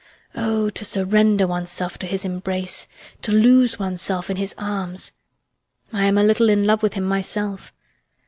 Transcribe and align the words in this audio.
Oh, 0.33 0.71
to 0.71 0.83
surrender 0.83 1.45
oneself 1.45 1.99
to 1.99 2.07
his 2.07 2.25
embrace! 2.25 2.87
To 3.21 3.31
lose 3.31 3.77
oneself 3.77 4.31
in 4.31 4.37
his 4.37 4.55
arms! 4.57 5.11
I 5.93 6.05
am 6.05 6.17
a 6.17 6.23
little 6.23 6.49
in 6.49 6.65
love 6.65 6.81
with 6.81 6.93
him 6.95 7.03
myself! 7.05 7.71